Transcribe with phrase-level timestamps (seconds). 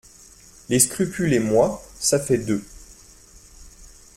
[0.69, 2.63] Les scrupules et moi, ça fait deux.